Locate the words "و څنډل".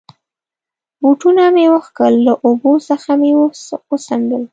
3.37-4.43